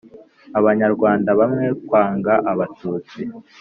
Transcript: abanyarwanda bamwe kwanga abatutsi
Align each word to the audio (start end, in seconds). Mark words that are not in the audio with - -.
abanyarwanda 0.59 1.29
bamwe 1.39 1.65
kwanga 1.87 2.33
abatutsi 2.51 3.21